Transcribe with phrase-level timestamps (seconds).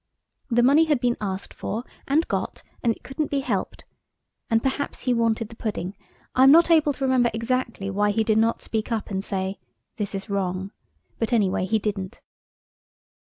[0.49, 5.13] The money had been asked for and got, and it couldn't be helped–and perhaps he
[5.13, 9.11] wanted the pudding–I am not able to remember exactly why he did not speak up
[9.11, 9.59] and say,
[9.97, 10.71] "This is wrong"
[11.19, 12.19] but anyway he didn't.